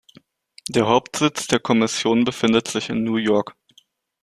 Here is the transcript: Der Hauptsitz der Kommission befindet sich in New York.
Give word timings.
Der 0.67 0.87
Hauptsitz 0.87 1.45
der 1.45 1.59
Kommission 1.59 2.23
befindet 2.23 2.67
sich 2.67 2.89
in 2.89 3.03
New 3.03 3.17
York. 3.17 3.55